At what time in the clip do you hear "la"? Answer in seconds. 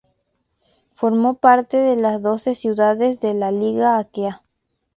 3.35-3.51